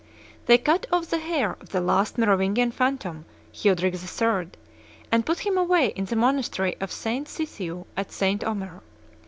They 0.47 0.57
cut 0.57 0.87
off 0.91 1.11
the 1.11 1.19
hair 1.19 1.55
of 1.61 1.69
the 1.69 1.79
last 1.79 2.17
Merovingian 2.17 2.71
phantom, 2.71 3.25
Childeric 3.53 3.93
III., 3.93 4.49
and 5.11 5.27
put 5.27 5.45
him 5.45 5.59
away 5.59 5.89
in 5.89 6.05
the 6.05 6.15
monastery 6.15 6.75
of 6.81 6.91
St. 6.91 7.27
Sithiu, 7.27 7.85
at 7.95 8.11
St. 8.11 8.43
Omer. 8.43 8.81